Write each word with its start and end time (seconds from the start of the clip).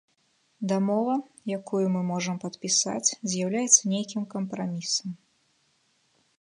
Дамова, 0.69 1.17
якую 1.57 1.81
мы 1.97 2.01
можам 2.11 2.35
падпісаць, 2.45 3.13
з'яўляецца 3.33 3.81
нейкім 3.95 4.23
кампрамісам. 4.35 5.09